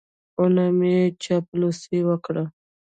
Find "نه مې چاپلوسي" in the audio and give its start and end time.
0.55-1.99